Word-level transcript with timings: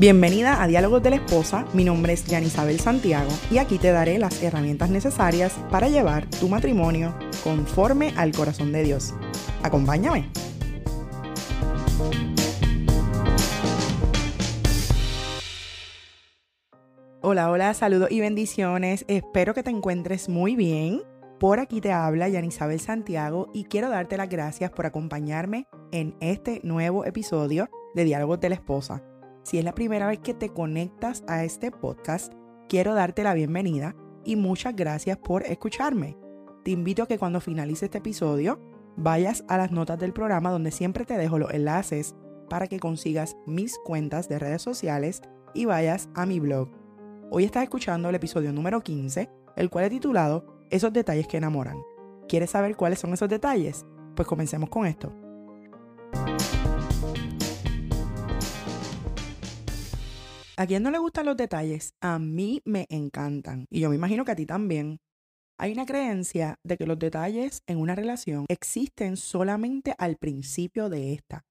Bienvenida 0.00 0.60
a 0.60 0.66
Diálogos 0.66 1.04
de 1.04 1.10
la 1.10 1.16
Esposa, 1.16 1.66
mi 1.72 1.84
nombre 1.84 2.14
es 2.14 2.24
Yanisabel 2.24 2.80
Santiago 2.80 3.30
y 3.48 3.58
aquí 3.58 3.78
te 3.78 3.92
daré 3.92 4.18
las 4.18 4.42
herramientas 4.42 4.90
necesarias 4.90 5.54
para 5.70 5.88
llevar 5.88 6.28
tu 6.28 6.48
matrimonio 6.48 7.16
conforme 7.44 8.12
al 8.16 8.32
corazón 8.32 8.72
de 8.72 8.82
Dios. 8.82 9.14
Acompáñame. 9.62 10.32
Hola, 17.22 17.52
hola, 17.52 17.72
saludos 17.72 18.10
y 18.10 18.18
bendiciones. 18.18 19.04
Espero 19.06 19.54
que 19.54 19.62
te 19.62 19.70
encuentres 19.70 20.28
muy 20.28 20.56
bien. 20.56 21.02
Por 21.38 21.60
aquí 21.60 21.80
te 21.80 21.92
habla 21.92 22.28
Yanisabel 22.28 22.80
Santiago 22.80 23.48
y 23.54 23.64
quiero 23.64 23.90
darte 23.90 24.16
las 24.16 24.28
gracias 24.28 24.72
por 24.72 24.86
acompañarme 24.86 25.68
en 25.92 26.16
este 26.18 26.60
nuevo 26.64 27.04
episodio 27.04 27.68
de 27.94 28.02
Diálogos 28.02 28.40
de 28.40 28.48
la 28.48 28.56
Esposa. 28.56 29.04
Si 29.44 29.58
es 29.58 29.64
la 29.64 29.74
primera 29.74 30.06
vez 30.06 30.20
que 30.20 30.32
te 30.32 30.48
conectas 30.48 31.22
a 31.28 31.44
este 31.44 31.70
podcast, 31.70 32.32
quiero 32.66 32.94
darte 32.94 33.22
la 33.22 33.34
bienvenida 33.34 33.94
y 34.24 34.36
muchas 34.36 34.74
gracias 34.74 35.18
por 35.18 35.42
escucharme. 35.42 36.16
Te 36.64 36.70
invito 36.70 37.02
a 37.02 37.06
que 37.06 37.18
cuando 37.18 37.42
finalice 37.42 37.84
este 37.84 37.98
episodio 37.98 38.58
vayas 38.96 39.44
a 39.48 39.58
las 39.58 39.70
notas 39.70 39.98
del 39.98 40.14
programa 40.14 40.50
donde 40.50 40.70
siempre 40.70 41.04
te 41.04 41.18
dejo 41.18 41.38
los 41.38 41.52
enlaces 41.52 42.14
para 42.48 42.68
que 42.68 42.80
consigas 42.80 43.36
mis 43.44 43.76
cuentas 43.84 44.30
de 44.30 44.38
redes 44.38 44.62
sociales 44.62 45.20
y 45.52 45.66
vayas 45.66 46.08
a 46.14 46.24
mi 46.24 46.40
blog. 46.40 46.70
Hoy 47.30 47.44
estás 47.44 47.64
escuchando 47.64 48.08
el 48.08 48.14
episodio 48.14 48.50
número 48.50 48.80
15, 48.80 49.28
el 49.56 49.68
cual 49.68 49.84
he 49.84 49.90
titulado 49.90 50.64
Esos 50.70 50.92
detalles 50.94 51.28
que 51.28 51.36
enamoran. 51.36 51.76
¿Quieres 52.28 52.48
saber 52.48 52.76
cuáles 52.76 52.98
son 52.98 53.12
esos 53.12 53.28
detalles? 53.28 53.84
Pues 54.16 54.26
comencemos 54.26 54.70
con 54.70 54.86
esto. 54.86 55.12
¿A 60.56 60.66
quién 60.66 60.84
no 60.84 60.90
le 60.92 60.98
gustan 60.98 61.26
los 61.26 61.36
detalles? 61.36 61.94
A 62.00 62.20
mí 62.20 62.62
me 62.64 62.86
encantan. 62.88 63.66
Y 63.70 63.80
yo 63.80 63.90
me 63.90 63.96
imagino 63.96 64.24
que 64.24 64.32
a 64.32 64.36
ti 64.36 64.46
también. 64.46 64.98
Hay 65.58 65.72
una 65.72 65.86
creencia 65.86 66.58
de 66.64 66.76
que 66.76 66.86
los 66.86 66.98
detalles 66.98 67.62
en 67.66 67.78
una 67.78 67.94
relación 67.94 68.46
existen 68.48 69.16
solamente 69.16 69.94
al 69.98 70.16
principio 70.16 70.88
de 70.88 71.12
esta. 71.12 71.44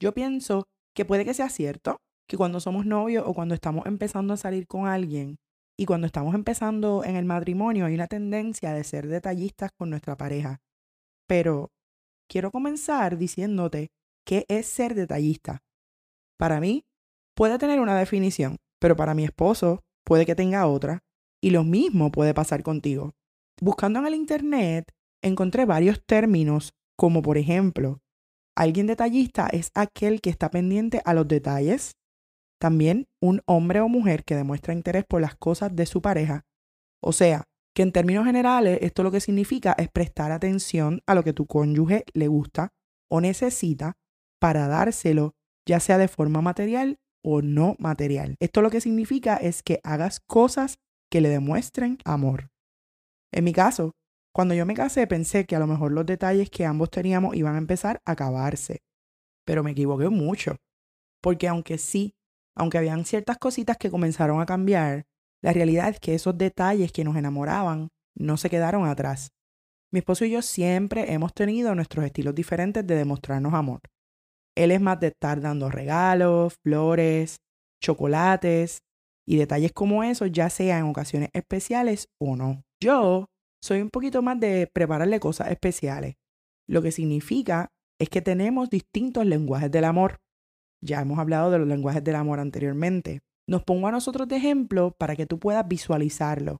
Yo 0.00 0.12
pienso 0.12 0.64
que 0.94 1.04
puede 1.04 1.24
que 1.24 1.34
sea 1.34 1.48
cierto, 1.48 1.98
que 2.28 2.36
cuando 2.36 2.60
somos 2.60 2.86
novios 2.86 3.24
o 3.26 3.34
cuando 3.34 3.54
estamos 3.54 3.86
empezando 3.86 4.34
a 4.34 4.38
salir 4.38 4.66
con 4.66 4.86
alguien 4.86 5.36
y 5.78 5.86
cuando 5.86 6.06
estamos 6.06 6.34
empezando 6.34 7.04
en 7.04 7.16
el 7.16 7.24
matrimonio 7.24 7.84
hay 7.84 7.94
una 7.94 8.06
tendencia 8.06 8.72
de 8.72 8.84
ser 8.84 9.06
detallistas 9.06 9.70
con 9.78 9.90
nuestra 9.90 10.16
pareja. 10.16 10.58
Pero 11.26 11.70
quiero 12.28 12.50
comenzar 12.50 13.18
diciéndote 13.18 13.88
qué 14.24 14.44
es 14.48 14.66
ser 14.66 14.94
detallista. 14.94 15.62
Para 16.38 16.60
mí, 16.60 16.84
puede 17.36 17.58
tener 17.58 17.80
una 17.80 17.96
definición, 17.96 18.56
pero 18.80 18.96
para 18.96 19.14
mi 19.14 19.24
esposo 19.24 19.84
puede 20.04 20.26
que 20.26 20.34
tenga 20.34 20.66
otra, 20.66 21.04
y 21.40 21.50
lo 21.50 21.62
mismo 21.62 22.10
puede 22.10 22.34
pasar 22.34 22.62
contigo. 22.62 23.12
Buscando 23.60 24.00
en 24.00 24.06
el 24.06 24.14
Internet, 24.14 24.90
encontré 25.22 25.66
varios 25.66 26.02
términos, 26.04 26.72
como 26.96 27.22
por 27.22 27.38
ejemplo, 27.38 28.00
alguien 28.56 28.86
detallista 28.86 29.48
es 29.48 29.70
aquel 29.74 30.20
que 30.20 30.30
está 30.30 30.50
pendiente 30.50 31.02
a 31.04 31.14
los 31.14 31.28
detalles. 31.28 31.92
También 32.58 33.06
un 33.20 33.42
hombre 33.46 33.80
o 33.80 33.88
mujer 33.88 34.24
que 34.24 34.34
demuestra 34.34 34.72
interés 34.72 35.04
por 35.04 35.20
las 35.20 35.36
cosas 35.36 35.76
de 35.76 35.84
su 35.84 36.00
pareja. 36.00 36.46
O 37.02 37.12
sea, 37.12 37.44
que 37.74 37.82
en 37.82 37.92
términos 37.92 38.24
generales 38.24 38.78
esto 38.80 39.02
lo 39.02 39.10
que 39.10 39.20
significa 39.20 39.74
es 39.76 39.90
prestar 39.90 40.32
atención 40.32 41.02
a 41.06 41.14
lo 41.14 41.22
que 41.22 41.34
tu 41.34 41.46
cónyuge 41.46 42.04
le 42.14 42.28
gusta 42.28 42.70
o 43.10 43.20
necesita 43.20 43.98
para 44.40 44.68
dárselo, 44.68 45.34
ya 45.68 45.80
sea 45.80 45.98
de 45.98 46.08
forma 46.08 46.40
material 46.40 46.98
o 47.28 47.42
no 47.42 47.74
material. 47.80 48.36
Esto 48.38 48.62
lo 48.62 48.70
que 48.70 48.80
significa 48.80 49.36
es 49.36 49.64
que 49.64 49.80
hagas 49.82 50.20
cosas 50.20 50.78
que 51.10 51.20
le 51.20 51.28
demuestren 51.28 51.98
amor. 52.04 52.50
En 53.32 53.42
mi 53.42 53.52
caso, 53.52 53.90
cuando 54.32 54.54
yo 54.54 54.64
me 54.64 54.74
casé 54.74 55.08
pensé 55.08 55.44
que 55.44 55.56
a 55.56 55.58
lo 55.58 55.66
mejor 55.66 55.90
los 55.90 56.06
detalles 56.06 56.50
que 56.50 56.64
ambos 56.64 56.88
teníamos 56.88 57.34
iban 57.34 57.56
a 57.56 57.58
empezar 57.58 58.00
a 58.04 58.12
acabarse, 58.12 58.78
pero 59.44 59.64
me 59.64 59.72
equivoqué 59.72 60.08
mucho, 60.08 60.56
porque 61.20 61.48
aunque 61.48 61.78
sí, 61.78 62.14
aunque 62.54 62.78
habían 62.78 63.04
ciertas 63.04 63.38
cositas 63.38 63.76
que 63.76 63.90
comenzaron 63.90 64.40
a 64.40 64.46
cambiar, 64.46 65.06
la 65.42 65.52
realidad 65.52 65.88
es 65.88 65.98
que 65.98 66.14
esos 66.14 66.38
detalles 66.38 66.92
que 66.92 67.02
nos 67.02 67.16
enamoraban 67.16 67.88
no 68.16 68.36
se 68.36 68.50
quedaron 68.50 68.86
atrás. 68.86 69.32
Mi 69.92 69.98
esposo 69.98 70.24
y 70.24 70.30
yo 70.30 70.42
siempre 70.42 71.12
hemos 71.12 71.34
tenido 71.34 71.74
nuestros 71.74 72.04
estilos 72.04 72.36
diferentes 72.36 72.86
de 72.86 72.94
demostrarnos 72.94 73.52
amor. 73.52 73.80
Él 74.56 74.70
es 74.70 74.80
más 74.80 74.98
de 75.00 75.08
estar 75.08 75.40
dando 75.40 75.70
regalos, 75.70 76.54
flores, 76.62 77.36
chocolates 77.80 78.80
y 79.26 79.36
detalles 79.36 79.72
como 79.72 80.02
esos, 80.02 80.32
ya 80.32 80.50
sea 80.50 80.78
en 80.78 80.86
ocasiones 80.86 81.30
especiales 81.32 82.08
o 82.18 82.36
no. 82.36 82.62
Yo 82.82 83.26
soy 83.62 83.80
un 83.80 83.90
poquito 83.90 84.22
más 84.22 84.40
de 84.40 84.68
prepararle 84.72 85.20
cosas 85.20 85.50
especiales, 85.50 86.16
lo 86.68 86.82
que 86.82 86.92
significa 86.92 87.68
es 87.98 88.08
que 88.08 88.22
tenemos 88.22 88.70
distintos 88.70 89.24
lenguajes 89.24 89.70
del 89.70 89.84
amor. 89.84 90.20
Ya 90.82 91.00
hemos 91.00 91.18
hablado 91.18 91.50
de 91.50 91.58
los 91.58 91.68
lenguajes 91.68 92.04
del 92.04 92.16
amor 92.16 92.40
anteriormente. 92.40 93.20
Nos 93.48 93.62
pongo 93.62 93.88
a 93.88 93.92
nosotros 93.92 94.28
de 94.28 94.36
ejemplo 94.36 94.94
para 94.98 95.16
que 95.16 95.26
tú 95.26 95.38
puedas 95.38 95.66
visualizarlo, 95.66 96.58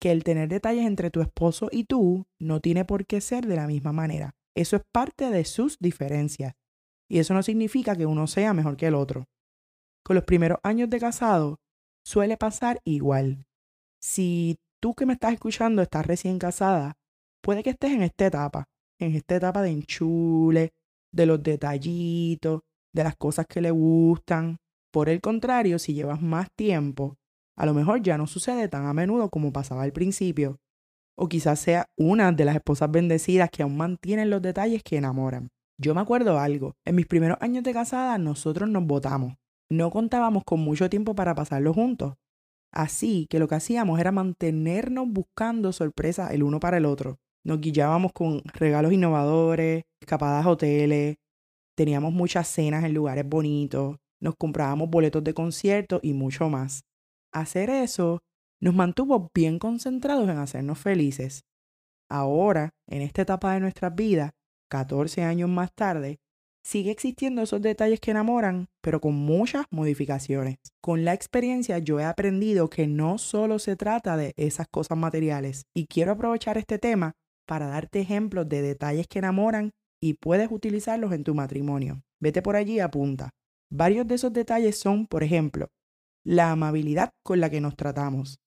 que 0.00 0.10
el 0.10 0.24
tener 0.24 0.48
detalles 0.48 0.86
entre 0.86 1.10
tu 1.10 1.20
esposo 1.20 1.68
y 1.70 1.84
tú 1.84 2.26
no 2.40 2.60
tiene 2.60 2.84
por 2.84 3.06
qué 3.06 3.20
ser 3.20 3.46
de 3.46 3.56
la 3.56 3.66
misma 3.66 3.92
manera. 3.92 4.34
Eso 4.56 4.76
es 4.76 4.82
parte 4.92 5.30
de 5.30 5.44
sus 5.44 5.78
diferencias. 5.78 6.54
Y 7.14 7.20
eso 7.20 7.32
no 7.32 7.44
significa 7.44 7.94
que 7.94 8.06
uno 8.06 8.26
sea 8.26 8.52
mejor 8.54 8.76
que 8.76 8.88
el 8.88 8.96
otro. 8.96 9.28
Con 10.04 10.16
los 10.16 10.24
primeros 10.24 10.58
años 10.64 10.90
de 10.90 10.98
casado 10.98 11.60
suele 12.04 12.36
pasar 12.36 12.80
igual. 12.84 13.46
Si 14.02 14.56
tú 14.82 14.94
que 14.94 15.06
me 15.06 15.12
estás 15.12 15.32
escuchando 15.32 15.80
estás 15.80 16.04
recién 16.04 16.40
casada, 16.40 16.94
puede 17.40 17.62
que 17.62 17.70
estés 17.70 17.92
en 17.92 18.02
esta 18.02 18.26
etapa, 18.26 18.64
en 18.98 19.14
esta 19.14 19.36
etapa 19.36 19.62
de 19.62 19.70
enchule, 19.70 20.72
de 21.12 21.26
los 21.26 21.40
detallitos, 21.40 22.62
de 22.92 23.04
las 23.04 23.14
cosas 23.14 23.46
que 23.46 23.60
le 23.60 23.70
gustan. 23.70 24.56
Por 24.92 25.08
el 25.08 25.20
contrario, 25.20 25.78
si 25.78 25.94
llevas 25.94 26.20
más 26.20 26.48
tiempo, 26.56 27.14
a 27.56 27.64
lo 27.64 27.74
mejor 27.74 28.02
ya 28.02 28.18
no 28.18 28.26
sucede 28.26 28.66
tan 28.68 28.86
a 28.86 28.92
menudo 28.92 29.30
como 29.30 29.52
pasaba 29.52 29.84
al 29.84 29.92
principio. 29.92 30.58
O 31.16 31.28
quizás 31.28 31.60
sea 31.60 31.86
una 31.96 32.32
de 32.32 32.44
las 32.44 32.56
esposas 32.56 32.90
bendecidas 32.90 33.50
que 33.50 33.62
aún 33.62 33.76
mantienen 33.76 34.30
los 34.30 34.42
detalles 34.42 34.82
que 34.82 34.96
enamoran. 34.96 35.52
Yo 35.78 35.94
me 35.94 36.00
acuerdo 36.00 36.38
algo. 36.38 36.76
En 36.84 36.94
mis 36.94 37.06
primeros 37.06 37.38
años 37.40 37.64
de 37.64 37.72
casada, 37.72 38.16
nosotros 38.18 38.68
nos 38.68 38.84
votamos. 38.86 39.34
No 39.70 39.90
contábamos 39.90 40.44
con 40.44 40.60
mucho 40.60 40.88
tiempo 40.88 41.14
para 41.14 41.34
pasarlo 41.34 41.74
juntos. 41.74 42.14
Así 42.72 43.26
que 43.30 43.38
lo 43.38 43.48
que 43.48 43.54
hacíamos 43.54 44.00
era 44.00 44.12
mantenernos 44.12 45.06
buscando 45.08 45.72
sorpresas 45.72 46.32
el 46.32 46.42
uno 46.42 46.60
para 46.60 46.78
el 46.78 46.86
otro. 46.86 47.18
Nos 47.44 47.60
guiábamos 47.60 48.12
con 48.12 48.42
regalos 48.44 48.92
innovadores, 48.92 49.84
escapadas 50.00 50.44
a 50.44 50.50
hoteles, 50.50 51.16
teníamos 51.76 52.12
muchas 52.12 52.48
cenas 52.48 52.84
en 52.84 52.94
lugares 52.94 53.28
bonitos, 53.28 53.96
nos 54.20 54.34
comprábamos 54.36 54.88
boletos 54.90 55.22
de 55.22 55.34
conciertos 55.34 56.00
y 56.02 56.14
mucho 56.14 56.48
más. 56.48 56.84
Hacer 57.32 57.70
eso 57.70 58.20
nos 58.60 58.74
mantuvo 58.74 59.30
bien 59.34 59.58
concentrados 59.58 60.28
en 60.28 60.38
hacernos 60.38 60.78
felices. 60.78 61.44
Ahora, 62.08 62.70
en 62.88 63.02
esta 63.02 63.22
etapa 63.22 63.54
de 63.54 63.60
nuestras 63.60 63.94
vidas, 63.94 64.32
14 64.74 65.22
años 65.22 65.48
más 65.48 65.72
tarde, 65.72 66.18
sigue 66.64 66.90
existiendo 66.90 67.42
esos 67.42 67.62
detalles 67.62 68.00
que 68.00 68.10
enamoran, 68.10 68.66
pero 68.82 69.00
con 69.00 69.14
muchas 69.14 69.66
modificaciones. 69.70 70.56
Con 70.82 71.04
la 71.04 71.14
experiencia 71.14 71.78
yo 71.78 72.00
he 72.00 72.04
aprendido 72.04 72.68
que 72.68 72.88
no 72.88 73.18
solo 73.18 73.60
se 73.60 73.76
trata 73.76 74.16
de 74.16 74.32
esas 74.36 74.66
cosas 74.66 74.98
materiales 74.98 75.66
y 75.76 75.86
quiero 75.86 76.10
aprovechar 76.10 76.58
este 76.58 76.80
tema 76.80 77.12
para 77.46 77.68
darte 77.68 78.00
ejemplos 78.00 78.48
de 78.48 78.62
detalles 78.62 79.06
que 79.06 79.20
enamoran 79.20 79.70
y 80.02 80.14
puedes 80.14 80.50
utilizarlos 80.50 81.12
en 81.12 81.22
tu 81.22 81.36
matrimonio. 81.36 82.02
Vete 82.20 82.42
por 82.42 82.56
allí 82.56 82.74
y 82.74 82.80
apunta. 82.80 83.30
Varios 83.70 84.08
de 84.08 84.16
esos 84.16 84.32
detalles 84.32 84.76
son, 84.76 85.06
por 85.06 85.22
ejemplo, 85.22 85.68
la 86.24 86.50
amabilidad 86.50 87.10
con 87.22 87.38
la 87.38 87.48
que 87.48 87.60
nos 87.60 87.76
tratamos. 87.76 88.40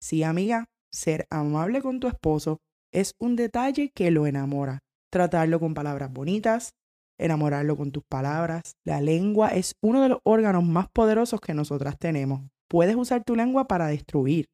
Sí, 0.00 0.22
amiga, 0.22 0.64
ser 0.90 1.26
amable 1.28 1.82
con 1.82 2.00
tu 2.00 2.08
esposo 2.08 2.60
es 2.94 3.12
un 3.20 3.36
detalle 3.36 3.90
que 3.94 4.10
lo 4.10 4.26
enamora 4.26 4.78
tratarlo 5.10 5.60
con 5.60 5.74
palabras 5.74 6.12
bonitas, 6.12 6.74
enamorarlo 7.18 7.76
con 7.76 7.92
tus 7.92 8.04
palabras. 8.04 8.76
La 8.84 9.00
lengua 9.00 9.48
es 9.48 9.74
uno 9.82 10.02
de 10.02 10.10
los 10.10 10.18
órganos 10.24 10.64
más 10.64 10.88
poderosos 10.88 11.40
que 11.40 11.54
nosotras 11.54 11.98
tenemos. 11.98 12.42
Puedes 12.68 12.96
usar 12.96 13.24
tu 13.24 13.36
lengua 13.36 13.66
para 13.66 13.86
destruir 13.86 14.46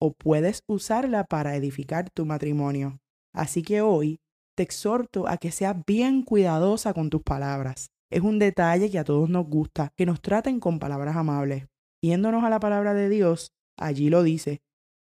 o 0.00 0.12
puedes 0.12 0.62
usarla 0.66 1.24
para 1.24 1.56
edificar 1.56 2.10
tu 2.10 2.26
matrimonio. 2.26 2.98
Así 3.32 3.62
que 3.62 3.80
hoy 3.80 4.20
te 4.56 4.62
exhorto 4.62 5.26
a 5.28 5.38
que 5.38 5.50
seas 5.50 5.76
bien 5.86 6.22
cuidadosa 6.22 6.92
con 6.92 7.10
tus 7.10 7.22
palabras. 7.22 7.90
Es 8.10 8.22
un 8.22 8.38
detalle 8.38 8.90
que 8.90 8.98
a 8.98 9.04
todos 9.04 9.28
nos 9.28 9.46
gusta, 9.46 9.92
que 9.96 10.06
nos 10.06 10.20
traten 10.20 10.60
con 10.60 10.78
palabras 10.78 11.16
amables. 11.16 11.66
Yéndonos 12.02 12.44
a 12.44 12.50
la 12.50 12.60
palabra 12.60 12.94
de 12.94 13.08
Dios, 13.08 13.52
allí 13.78 14.10
lo 14.10 14.22
dice, 14.22 14.60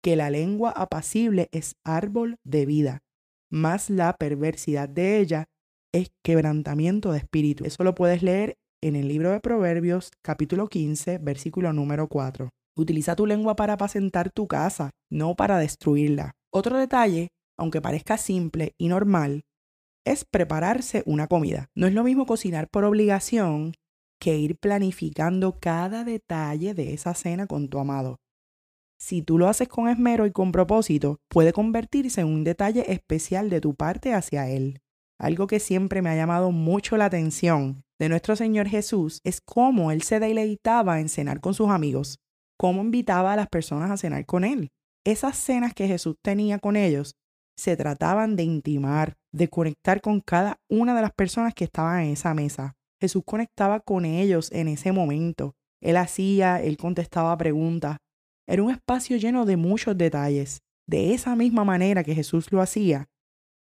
que 0.02 0.16
la 0.16 0.30
lengua 0.30 0.72
apacible 0.72 1.50
es 1.52 1.76
árbol 1.84 2.38
de 2.44 2.66
vida 2.66 3.02
más 3.50 3.90
la 3.90 4.14
perversidad 4.18 4.90
de 4.90 5.20
ella 5.20 5.46
es 5.94 6.10
quebrantamiento 6.24 7.12
de 7.12 7.20
espíritu. 7.20 7.66
Eso 7.66 7.84
lo 7.84 7.96
puedes 7.96 8.22
leer 8.24 8.56
en 8.82 8.96
el 8.96 9.08
libro 9.08 9.32
de 9.32 9.40
Proverbios 9.40 10.12
capítulo 10.22 10.68
15, 10.68 11.18
versículo 11.20 11.74
número 11.74 12.08
4. 12.08 12.50
Utiliza 12.76 13.16
tu 13.16 13.26
lengua 13.26 13.56
para 13.56 13.74
apacentar 13.74 14.30
tu 14.32 14.48
casa, 14.48 14.92
no 15.10 15.36
para 15.36 15.58
destruirla. 15.58 16.34
Otro 16.54 16.78
detalle, 16.78 17.30
aunque 17.58 17.82
parezca 17.82 18.18
simple 18.18 18.74
y 18.78 18.88
normal, 18.88 19.46
es 20.06 20.26
prepararse 20.26 21.04
una 21.06 21.28
comida. 21.28 21.70
No 21.76 21.88
es 21.88 21.94
lo 21.94 22.04
mismo 22.04 22.26
cocinar 22.26 22.70
por 22.70 22.84
obligación 22.84 23.74
que 24.20 24.38
ir 24.38 24.58
planificando 24.58 25.60
cada 25.60 26.04
detalle 26.04 26.74
de 26.74 26.94
esa 26.94 27.14
cena 27.14 27.48
con 27.48 27.70
tu 27.70 27.80
amado. 27.80 28.18
Si 29.00 29.22
tú 29.22 29.38
lo 29.38 29.48
haces 29.48 29.68
con 29.68 29.88
esmero 29.88 30.26
y 30.26 30.32
con 30.32 30.52
propósito, 30.52 31.20
puede 31.30 31.54
convertirse 31.54 32.22
en 32.22 32.28
un 32.28 32.44
detalle 32.44 32.92
especial 32.92 33.50
de 33.50 33.62
tu 33.62 33.76
parte 33.76 34.14
hacia 34.14 34.50
Él. 34.50 34.82
Algo 35.20 35.48
que 35.48 35.60
siempre 35.60 36.02
me 36.02 36.10
ha 36.10 36.16
llamado 36.16 36.52
mucho 36.52 36.98
la 36.98 37.06
atención 37.06 37.84
de 38.00 38.10
nuestro 38.10 38.36
Señor 38.36 38.68
Jesús 38.68 39.20
es 39.24 39.42
cómo 39.42 39.92
Él 39.92 40.04
se 40.04 40.20
deleitaba 40.20 41.00
en 41.00 41.10
cenar 41.10 41.42
con 41.42 41.54
sus 41.54 41.70
amigos, 41.70 42.20
cómo 42.58 42.82
invitaba 42.82 43.34
a 43.34 43.36
las 43.36 43.48
personas 43.48 43.90
a 43.92 43.98
cenar 43.98 44.26
con 44.26 44.44
Él. 44.44 44.70
Esas 45.06 45.38
cenas 45.38 45.74
que 45.74 45.88
Jesús 45.88 46.16
tenía 46.22 46.60
con 46.60 46.76
ellos 46.76 47.16
se 47.56 47.76
trataban 47.76 48.36
de 48.36 48.44
intimar, 48.44 49.16
de 49.32 49.48
conectar 49.48 50.02
con 50.02 50.22
cada 50.22 50.58
una 50.70 50.96
de 50.96 51.02
las 51.02 51.14
personas 51.14 51.54
que 51.54 51.64
estaban 51.64 52.04
en 52.04 52.12
esa 52.12 52.34
mesa. 52.34 52.76
Jesús 53.00 53.24
conectaba 53.26 53.80
con 53.80 54.06
ellos 54.06 54.52
en 54.52 54.68
ese 54.68 54.92
momento. 54.92 55.56
Él 55.82 55.98
hacía, 55.98 56.62
él 56.62 56.78
contestaba 56.78 57.38
preguntas. 57.38 57.98
Era 58.48 58.64
un 58.64 58.72
espacio 58.72 59.18
lleno 59.18 59.46
de 59.46 59.58
muchos 59.58 59.98
detalles. 59.98 60.62
De 60.88 61.14
esa 61.14 61.36
misma 61.36 61.66
manera 61.66 62.04
que 62.04 62.16
Jesús 62.16 62.52
lo 62.52 62.62
hacía, 62.62 63.10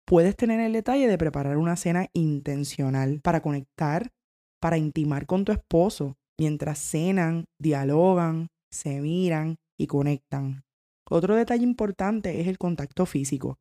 puedes 0.06 0.36
tener 0.36 0.60
el 0.60 0.74
detalle 0.74 1.08
de 1.08 1.18
preparar 1.18 1.58
una 1.58 1.76
cena 1.76 2.08
intencional 2.14 3.20
para 3.22 3.42
conectar, 3.42 4.12
para 4.62 4.78
intimar 4.78 5.26
con 5.26 5.44
tu 5.44 5.52
esposo, 5.52 6.18
mientras 6.40 6.78
cenan, 6.80 7.46
dialogan, 7.60 8.48
se 8.72 9.02
miran 9.02 9.58
y 9.78 9.88
conectan. 9.88 10.64
Otro 11.10 11.36
detalle 11.36 11.64
importante 11.64 12.42
es 12.42 12.48
el 12.48 12.60
contacto 12.60 13.08
físico. 13.08 13.58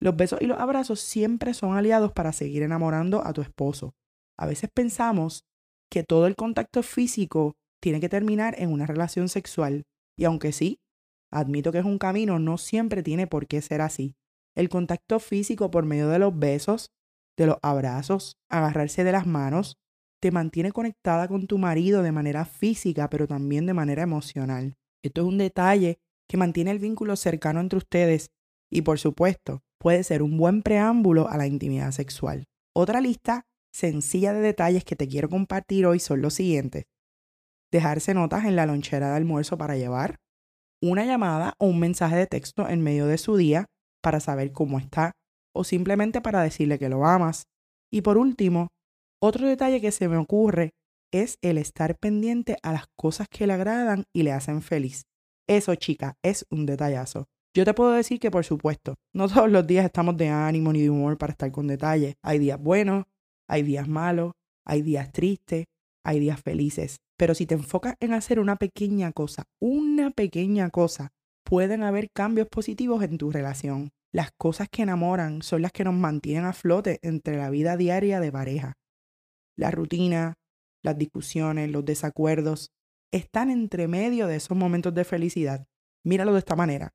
Los 0.00 0.16
besos 0.16 0.40
y 0.40 0.46
los 0.46 0.58
abrazos 0.58 1.00
siempre 1.00 1.54
son 1.54 1.76
aliados 1.76 2.12
para 2.12 2.32
seguir 2.32 2.62
enamorando 2.62 3.24
a 3.24 3.32
tu 3.32 3.42
esposo. 3.42 3.94
A 4.38 4.46
veces 4.46 4.70
pensamos 4.72 5.44
que 5.90 6.02
todo 6.02 6.26
el 6.26 6.36
contacto 6.36 6.82
físico 6.82 7.54
tiene 7.80 8.00
que 8.00 8.08
terminar 8.08 8.54
en 8.58 8.72
una 8.72 8.86
relación 8.86 9.28
sexual, 9.28 9.84
y 10.16 10.24
aunque 10.24 10.52
sí, 10.52 10.80
admito 11.30 11.72
que 11.72 11.78
es 11.78 11.84
un 11.84 11.98
camino, 11.98 12.38
no 12.38 12.58
siempre 12.58 13.02
tiene 13.02 13.26
por 13.26 13.46
qué 13.46 13.62
ser 13.62 13.80
así. 13.80 14.14
El 14.54 14.68
contacto 14.68 15.18
físico 15.18 15.70
por 15.70 15.84
medio 15.84 16.08
de 16.08 16.18
los 16.18 16.38
besos, 16.38 16.90
de 17.36 17.46
los 17.46 17.56
abrazos, 17.62 18.36
agarrarse 18.50 19.04
de 19.04 19.12
las 19.12 19.26
manos, 19.26 19.78
te 20.20 20.30
mantiene 20.30 20.72
conectada 20.72 21.26
con 21.26 21.46
tu 21.46 21.58
marido 21.58 22.02
de 22.02 22.12
manera 22.12 22.44
física, 22.44 23.08
pero 23.10 23.26
también 23.26 23.66
de 23.66 23.74
manera 23.74 24.02
emocional. 24.02 24.76
Esto 25.02 25.22
es 25.22 25.26
un 25.26 25.38
detalle 25.38 25.98
que 26.28 26.36
mantiene 26.36 26.70
el 26.70 26.78
vínculo 26.78 27.16
cercano 27.16 27.60
entre 27.60 27.78
ustedes 27.78 28.30
y, 28.70 28.82
por 28.82 28.98
supuesto, 28.98 29.62
puede 29.78 30.04
ser 30.04 30.22
un 30.22 30.36
buen 30.36 30.62
preámbulo 30.62 31.28
a 31.28 31.36
la 31.36 31.46
intimidad 31.46 31.90
sexual. 31.90 32.44
Otra 32.74 33.00
lista 33.00 33.46
sencilla 33.72 34.32
de 34.32 34.40
detalles 34.40 34.84
que 34.84 34.96
te 34.96 35.08
quiero 35.08 35.28
compartir 35.28 35.86
hoy 35.86 35.98
son 35.98 36.22
los 36.22 36.34
siguientes. 36.34 36.84
Dejarse 37.72 38.14
notas 38.14 38.44
en 38.44 38.54
la 38.54 38.66
lonchera 38.66 39.10
de 39.10 39.16
almuerzo 39.16 39.56
para 39.56 39.76
llevar, 39.76 40.16
una 40.82 41.04
llamada 41.04 41.54
o 41.58 41.66
un 41.66 41.80
mensaje 41.80 42.16
de 42.16 42.26
texto 42.26 42.68
en 42.68 42.82
medio 42.82 43.06
de 43.06 43.18
su 43.18 43.36
día 43.36 43.66
para 44.02 44.20
saber 44.20 44.52
cómo 44.52 44.78
está 44.78 45.12
o 45.54 45.64
simplemente 45.64 46.20
para 46.20 46.42
decirle 46.42 46.78
que 46.78 46.88
lo 46.88 47.06
amas. 47.06 47.44
Y 47.90 48.02
por 48.02 48.18
último, 48.18 48.68
otro 49.22 49.46
detalle 49.46 49.80
que 49.80 49.92
se 49.92 50.08
me 50.08 50.16
ocurre 50.16 50.70
es 51.12 51.38
el 51.42 51.58
estar 51.58 51.96
pendiente 51.98 52.56
a 52.62 52.72
las 52.72 52.86
cosas 52.96 53.28
que 53.28 53.46
le 53.46 53.52
agradan 53.52 54.04
y 54.12 54.22
le 54.22 54.32
hacen 54.32 54.62
feliz. 54.62 55.02
Eso, 55.48 55.74
chica, 55.74 56.14
es 56.22 56.46
un 56.50 56.66
detallazo. 56.66 57.26
Yo 57.54 57.64
te 57.64 57.74
puedo 57.74 57.92
decir 57.92 58.18
que, 58.18 58.30
por 58.30 58.44
supuesto, 58.44 58.94
no 59.14 59.28
todos 59.28 59.50
los 59.50 59.66
días 59.66 59.84
estamos 59.84 60.16
de 60.16 60.28
ánimo 60.28 60.72
ni 60.72 60.82
de 60.82 60.90
humor 60.90 61.18
para 61.18 61.32
estar 61.32 61.52
con 61.52 61.68
detalles. 61.68 62.14
Hay 62.22 62.38
días 62.38 62.60
buenos, 62.60 63.04
hay 63.48 63.62
días 63.62 63.88
malos, 63.88 64.32
hay 64.66 64.82
días 64.82 65.12
tristes, 65.12 65.66
hay 66.04 66.18
días 66.18 66.40
felices. 66.40 66.96
Pero 67.22 67.36
si 67.36 67.46
te 67.46 67.54
enfocas 67.54 67.94
en 68.00 68.14
hacer 68.14 68.40
una 68.40 68.56
pequeña 68.56 69.12
cosa, 69.12 69.44
una 69.60 70.10
pequeña 70.10 70.70
cosa, 70.70 71.12
pueden 71.44 71.84
haber 71.84 72.10
cambios 72.10 72.48
positivos 72.48 73.00
en 73.04 73.16
tu 73.16 73.30
relación. 73.30 73.92
Las 74.12 74.32
cosas 74.32 74.68
que 74.68 74.82
enamoran 74.82 75.40
son 75.40 75.62
las 75.62 75.70
que 75.70 75.84
nos 75.84 75.94
mantienen 75.94 76.46
a 76.46 76.52
flote 76.52 76.98
entre 77.02 77.36
la 77.36 77.48
vida 77.48 77.76
diaria 77.76 78.18
de 78.18 78.32
pareja. 78.32 78.72
La 79.56 79.70
rutina, 79.70 80.34
las 80.82 80.98
discusiones, 80.98 81.70
los 81.70 81.84
desacuerdos, 81.84 82.72
están 83.12 83.52
entre 83.52 83.86
medio 83.86 84.26
de 84.26 84.34
esos 84.34 84.58
momentos 84.58 84.92
de 84.92 85.04
felicidad. 85.04 85.64
Míralo 86.04 86.32
de 86.32 86.40
esta 86.40 86.56
manera. 86.56 86.90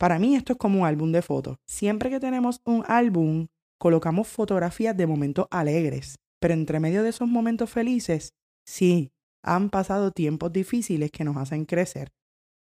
Para 0.00 0.18
mí 0.18 0.34
esto 0.34 0.54
es 0.54 0.58
como 0.58 0.80
un 0.80 0.86
álbum 0.86 1.12
de 1.12 1.22
fotos. 1.22 1.58
Siempre 1.68 2.10
que 2.10 2.18
tenemos 2.18 2.60
un 2.64 2.82
álbum, 2.88 3.46
colocamos 3.78 4.26
fotografías 4.26 4.96
de 4.96 5.06
momentos 5.06 5.46
alegres, 5.48 6.16
pero 6.40 6.54
entre 6.54 6.80
medio 6.80 7.04
de 7.04 7.10
esos 7.10 7.28
momentos 7.28 7.70
felices, 7.70 8.34
sí, 8.66 9.12
han 9.42 9.70
pasado 9.70 10.12
tiempos 10.12 10.52
difíciles 10.52 11.10
que 11.10 11.24
nos 11.24 11.36
hacen 11.36 11.64
crecer. 11.64 12.12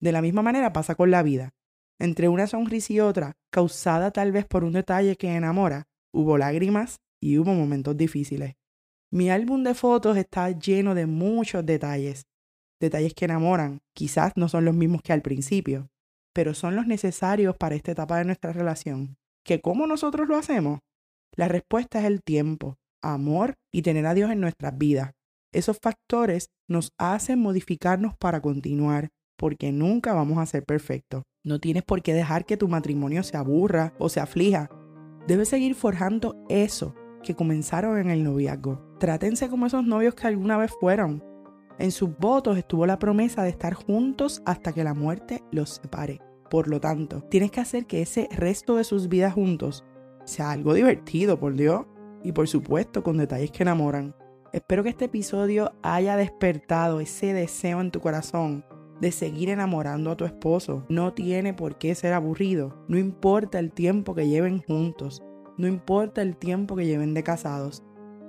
De 0.01 0.13
la 0.13 0.23
misma 0.23 0.43
manera 0.43 0.73
pasa 0.73 0.95
con 0.95 1.11
la 1.11 1.23
vida. 1.23 1.55
Entre 1.99 2.29
una 2.29 2.47
sonrisa 2.47 2.93
y 2.93 3.01
otra, 3.01 3.37
causada 3.51 4.11
tal 4.11 4.33
vez 4.33 4.47
por 4.47 4.65
un 4.65 4.73
detalle 4.73 5.17
que 5.17 5.35
enamora, 5.35 5.85
hubo 6.13 6.39
lágrimas 6.39 7.01
y 7.21 7.39
hubo 7.39 7.55
momentos 7.55 7.97
difíciles. 7.97 8.55
Mi 9.11 9.31
álbum 9.31 9.63
de 9.63 9.75
fotos 9.75 10.17
está 10.17 10.51
lleno 10.51 10.95
de 10.95 11.07
muchos 11.07 11.65
detalles, 11.65 12.27
detalles 12.81 13.15
que 13.15 13.27
enamoran, 13.27 13.81
quizás 13.95 14.33
no 14.37 14.49
son 14.49 14.65
los 14.65 14.75
mismos 14.75 15.03
que 15.03 15.13
al 15.13 15.23
principio, 15.23 15.91
pero 16.35 16.55
son 16.55 16.75
los 16.77 16.87
necesarios 16.87 17.57
para 17.57 17.75
esta 17.75 17.93
etapa 17.93 18.19
de 18.19 18.25
nuestra 18.25 18.53
relación. 18.53 19.17
¿Que 19.45 19.61
cómo 19.61 19.87
nosotros 19.87 20.29
lo 20.29 20.37
hacemos? 20.37 20.81
La 21.37 21.49
respuesta 21.49 22.01
es 22.01 22.07
el 22.07 22.23
tiempo, 22.23 22.77
amor 23.03 23.55
y 23.73 23.83
tener 23.83 24.07
a 24.07 24.15
Dios 24.15 24.31
en 24.31 24.41
nuestras 24.41 24.77
vidas. 24.77 25.13
Esos 25.53 25.79
factores 25.79 26.49
nos 26.67 26.93
hacen 26.97 27.39
modificarnos 27.39 28.17
para 28.17 28.41
continuar, 28.41 29.11
porque 29.37 29.71
nunca 29.71 30.15
vamos 30.15 30.39
a 30.39 30.47
ser 30.47 30.65
perfectos. 30.65 31.25
No 31.45 31.61
tienes 31.61 31.83
por 31.83 32.01
qué 32.01 32.15
dejar 32.15 32.47
que 32.47 32.57
tu 32.57 32.69
matrimonio 32.69 33.23
se 33.23 33.37
aburra 33.37 33.93
o 33.99 34.09
se 34.09 34.21
aflija. 34.21 34.71
Debes 35.27 35.51
seguir 35.51 35.75
forjando 35.75 36.43
eso 36.49 36.95
que 37.23 37.35
comenzaron 37.35 37.99
en 37.99 38.09
el 38.09 38.25
noviazgo. 38.25 38.97
Trátense 38.99 39.51
como 39.51 39.67
esos 39.67 39.85
novios 39.85 40.15
que 40.15 40.27
alguna 40.27 40.57
vez 40.57 40.73
fueron. 40.81 41.23
En 41.79 41.93
sus 41.93 42.17
votos 42.17 42.57
estuvo 42.57 42.87
la 42.87 42.99
promesa 42.99 43.43
de 43.43 43.51
estar 43.51 43.75
juntos 43.75 44.41
hasta 44.47 44.73
que 44.73 44.85
la 44.85 44.95
muerte 44.95 45.43
los 45.51 45.81
separe. 45.83 46.21
Por 46.49 46.69
lo 46.69 46.81
tanto, 46.81 47.23
tienes 47.25 47.51
que 47.51 47.61
hacer 47.61 47.87
que 47.87 48.01
ese 48.01 48.27
resto 48.33 48.77
de 48.77 48.85
sus 48.85 49.09
vidas 49.09 49.35
juntos 49.35 49.85
sea 50.25 50.51
algo 50.51 50.73
divertido, 50.73 51.39
por 51.39 51.55
Dios, 51.57 51.85
y 52.25 52.33
por 52.33 52.49
supuesto 52.49 53.03
con 53.03 53.19
detalles 53.19 53.51
que 53.51 53.65
enamoran. 53.65 54.15
Espero 54.53 54.83
que 54.83 54.91
este 54.91 55.07
episodio 55.07 55.73
haya 55.83 56.15
despertado 56.15 57.01
ese 57.01 57.33
deseo 57.33 57.81
en 57.81 57.91
tu 57.91 58.01
corazón 58.01 58.67
de 59.01 59.11
seguir 59.11 59.49
enamorando 59.49 60.11
a 60.11 60.17
tu 60.17 60.27
esposo. 60.27 60.85
No 60.91 61.15
tiene 61.15 61.55
por 61.55 61.79
qué 61.79 61.95
ser 61.95 62.13
aburrido. 62.13 62.85
No 62.87 62.99
importa 62.99 63.59
el 63.59 63.73
tiempo 63.73 64.15
que 64.15 64.29
lleven 64.29 64.63
juntos. 64.63 65.23
No 65.57 65.67
importa 65.67 66.21
el 66.21 66.37
tiempo 66.37 66.77
que 66.77 66.85
lleven 66.85 67.15
de 67.15 67.23
casados. 67.23 67.83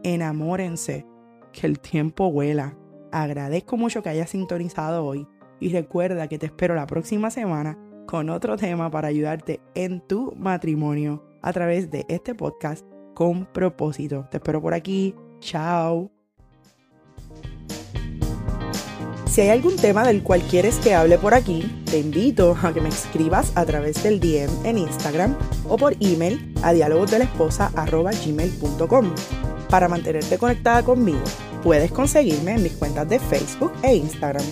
Enamórense. 0.03 1.05
Que 1.51 1.67
el 1.67 1.81
tiempo 1.81 2.31
vuela. 2.31 2.77
Agradezco 3.11 3.75
mucho 3.75 4.01
que 4.01 4.09
hayas 4.09 4.29
sintonizado 4.29 5.05
hoy 5.05 5.27
y 5.59 5.73
recuerda 5.73 6.29
que 6.29 6.39
te 6.39 6.45
espero 6.45 6.73
la 6.73 6.87
próxima 6.87 7.31
semana 7.31 7.77
con 8.07 8.29
otro 8.29 8.55
tema 8.55 8.89
para 8.89 9.09
ayudarte 9.09 9.59
en 9.75 9.99
tu 10.07 10.33
matrimonio 10.37 11.23
a 11.41 11.51
través 11.51 11.91
de 11.91 12.05
este 12.07 12.33
podcast 12.33 12.85
con 13.13 13.45
propósito. 13.45 14.25
Te 14.31 14.37
espero 14.37 14.61
por 14.61 14.73
aquí. 14.73 15.13
Chao. 15.43 16.09
Si 19.25 19.41
hay 19.41 19.49
algún 19.49 19.75
tema 19.77 20.05
del 20.05 20.23
cual 20.23 20.41
quieres 20.43 20.77
que 20.77 20.93
hable 20.93 21.17
por 21.17 21.33
aquí, 21.33 21.83
te 21.85 21.97
invito 21.99 22.55
a 22.61 22.71
que 22.73 22.81
me 22.81 22.89
escribas 22.89 23.51
a 23.55 23.65
través 23.65 24.03
del 24.03 24.19
DM 24.19 24.63
en 24.63 24.77
Instagram 24.77 25.35
o 25.67 25.77
por 25.77 25.95
email 25.99 26.53
a 26.61 26.71
dialogosdelesposa.gmail.com 26.71 29.15
para 29.69 29.87
mantenerte 29.87 30.37
conectada 30.37 30.83
conmigo 30.83 31.23
Puedes 31.63 31.91
conseguirme 31.91 32.53
en 32.55 32.63
mis 32.63 32.73
cuentas 32.73 33.07
de 33.07 33.19
Facebook 33.19 33.71
e 33.83 33.95
Instagram 33.95 34.43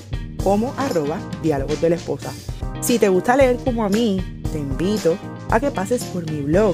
como 0.42 0.74
arroba 0.78 1.20
diálogos 1.44 1.82
de 1.82 1.94
esposa. 1.94 2.32
Si 2.80 3.00
te 3.00 3.10
gusta 3.10 3.36
leer 3.36 3.58
como 3.58 3.84
a 3.84 3.90
mí, 3.90 4.42
te 4.54 4.60
invito 4.60 5.18
a 5.50 5.60
que 5.60 5.72
pases 5.72 6.06
por 6.06 6.32
mi 6.32 6.40
blog, 6.42 6.74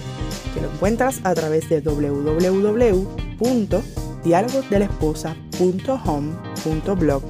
que 0.53 0.61
lo 0.61 0.71
encuentras 0.71 1.21
a 1.23 1.33
través 1.33 1.67
de 1.69 1.81
www.dialogosdelesposa.home.blog. 4.23 7.23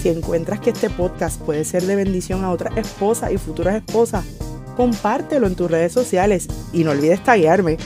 Si 0.00 0.08
encuentras 0.08 0.60
que 0.60 0.70
este 0.70 0.88
podcast 0.90 1.40
puede 1.40 1.64
ser 1.64 1.84
de 1.84 1.94
bendición 1.96 2.44
a 2.44 2.50
otras 2.50 2.76
esposas 2.76 3.32
y 3.32 3.38
futuras 3.38 3.76
esposas, 3.76 4.24
compártelo 4.76 5.46
en 5.46 5.54
tus 5.54 5.70
redes 5.70 5.92
sociales 5.92 6.48
y 6.72 6.82
no 6.84 6.90
olvides 6.92 7.22
taguearme 7.24 7.78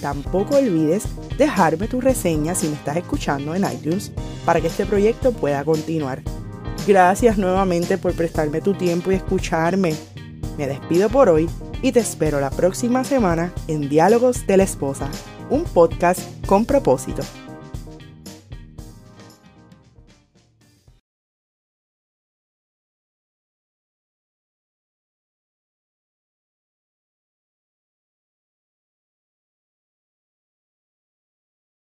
tampoco 0.00 0.56
olvides 0.56 1.04
dejarme 1.38 1.88
tu 1.88 2.00
reseña 2.00 2.54
si 2.54 2.68
me 2.68 2.74
estás 2.74 2.96
escuchando 2.96 3.54
en 3.54 3.64
iTunes 3.64 4.12
para 4.44 4.60
que 4.60 4.68
este 4.68 4.86
proyecto 4.86 5.32
pueda 5.32 5.64
continuar. 5.64 6.22
Gracias 6.86 7.38
nuevamente 7.38 7.98
por 7.98 8.14
prestarme 8.14 8.60
tu 8.60 8.74
tiempo 8.74 9.12
y 9.12 9.16
escucharme. 9.16 9.94
Me 10.58 10.66
despido 10.66 11.08
por 11.08 11.28
hoy 11.28 11.48
y 11.82 11.92
te 11.92 12.00
espero 12.00 12.40
la 12.40 12.50
próxima 12.50 13.04
semana 13.04 13.52
en 13.68 13.88
Diálogos 13.88 14.46
de 14.46 14.56
la 14.56 14.64
Esposa, 14.64 15.08
un 15.48 15.64
podcast 15.64 16.20
con 16.46 16.64
propósito. 16.64 17.22